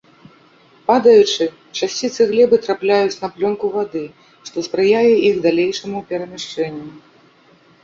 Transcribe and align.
Падаючы, 0.87 1.43
часціцы 1.79 2.21
глебы 2.31 2.55
трапляюць 2.65 3.19
на 3.23 3.27
плёнку 3.37 3.65
вады, 3.77 4.03
што 4.49 4.57
спрыяе 4.71 5.13
іх 5.31 5.35
далейшаму 5.47 6.05
перамяшчэнню. 6.11 6.87